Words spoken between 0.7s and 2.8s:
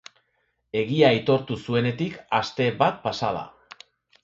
Egia aitortu zuenetik aste